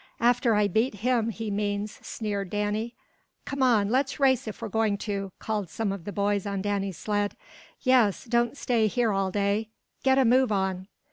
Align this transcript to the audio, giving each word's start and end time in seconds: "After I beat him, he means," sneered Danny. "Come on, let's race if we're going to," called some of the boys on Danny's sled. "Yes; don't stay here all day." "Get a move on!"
"After 0.19 0.55
I 0.55 0.67
beat 0.67 0.95
him, 1.05 1.29
he 1.29 1.51
means," 1.51 1.99
sneered 2.01 2.49
Danny. 2.49 2.95
"Come 3.45 3.61
on, 3.61 3.89
let's 3.91 4.19
race 4.19 4.47
if 4.47 4.59
we're 4.59 4.67
going 4.67 4.97
to," 5.05 5.31
called 5.37 5.69
some 5.69 5.91
of 5.91 6.05
the 6.05 6.11
boys 6.11 6.47
on 6.47 6.63
Danny's 6.63 6.97
sled. 6.97 7.37
"Yes; 7.81 8.25
don't 8.25 8.57
stay 8.57 8.87
here 8.87 9.11
all 9.11 9.29
day." 9.29 9.69
"Get 10.01 10.17
a 10.17 10.25
move 10.25 10.51
on!" 10.51 10.87